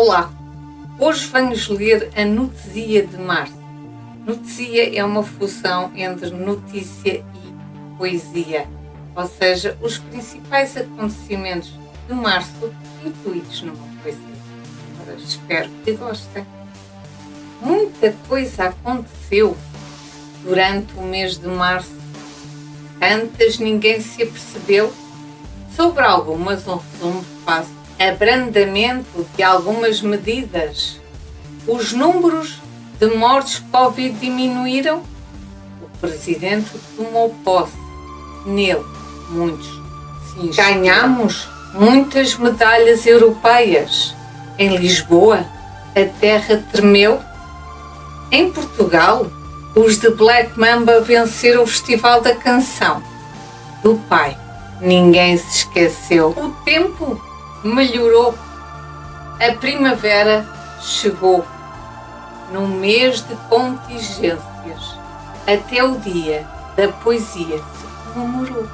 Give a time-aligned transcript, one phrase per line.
[0.00, 0.30] Olá,
[0.96, 3.58] hoje vamos ler a Notícia de Março.
[4.24, 8.68] Notícia é uma fusão entre notícia e poesia,
[9.16, 11.74] ou seja, os principais acontecimentos
[12.06, 12.72] de março
[13.04, 14.22] incluídos numa poesia.
[15.00, 16.46] Agora, espero que gostem.
[17.60, 19.56] Muita coisa aconteceu
[20.44, 21.90] durante o mês de março.
[23.00, 24.92] Tantas ninguém se apercebeu.
[25.74, 31.00] Sobre algumas, um resumo fácil abrandamento de algumas medidas.
[31.66, 32.60] Os números
[32.98, 35.02] de mortes Covid diminuíram?
[35.82, 37.76] O presidente tomou posse.
[38.46, 38.84] Nele,
[39.30, 39.68] muitos.
[40.32, 44.14] Sim, Ganhamos muitas medalhas europeias.
[44.58, 45.44] Em Lisboa,
[45.94, 47.20] a terra tremeu.
[48.30, 49.26] Em Portugal,
[49.74, 53.02] os de Black Mamba venceram o Festival da Canção.
[53.82, 54.36] Do pai,
[54.80, 56.30] ninguém se esqueceu.
[56.30, 57.20] O tempo
[57.62, 58.36] melhorou.
[59.40, 60.46] A primavera
[60.80, 61.46] chegou
[62.52, 64.98] num mês de contingências.
[65.46, 68.66] Até o dia da poesia se comemorou.